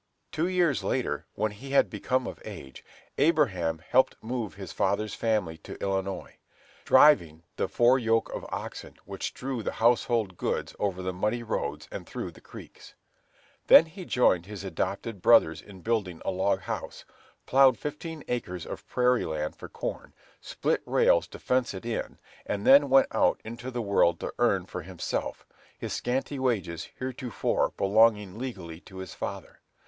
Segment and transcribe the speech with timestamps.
[0.31, 2.83] Two years later, when he had become of age,
[3.19, 6.37] Abraham helped move his father's family to Illinois,
[6.85, 11.87] driving the four yoke of oxen which drew the household goods over the muddy roads
[11.91, 12.95] and through the creeks.
[13.67, 17.05] Then he joined his adopted brothers in building a log house,
[17.45, 22.65] plowed fifteen acres of prairie land for corn, split rails to fence it in, and
[22.65, 25.45] then went out into the world to earn for himself,
[25.77, 29.59] his scanty wages heretofore belonging legally to his father.